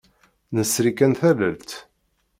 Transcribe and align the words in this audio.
Nesri 0.55 0.91
kan 0.97 1.13
tallalt. 1.19 1.71